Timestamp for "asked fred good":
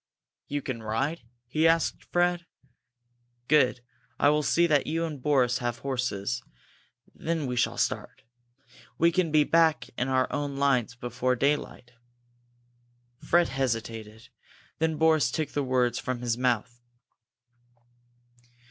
1.67-3.81